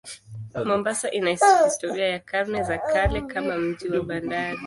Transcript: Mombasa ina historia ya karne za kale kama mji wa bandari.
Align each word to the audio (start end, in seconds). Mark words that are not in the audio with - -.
Mombasa 0.65 1.11
ina 1.11 1.29
historia 1.63 2.07
ya 2.07 2.19
karne 2.19 2.63
za 2.63 2.77
kale 2.77 3.21
kama 3.21 3.57
mji 3.57 3.89
wa 3.89 4.03
bandari. 4.03 4.59